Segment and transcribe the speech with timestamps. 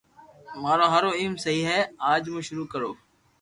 [0.61, 1.79] مارو ھارو ايم سھي ھي
[2.11, 2.91] اج مون ݾروع ڪرو